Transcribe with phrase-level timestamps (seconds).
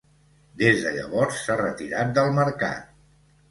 [0.61, 2.91] Des de llavors s'ha retirat del mercat.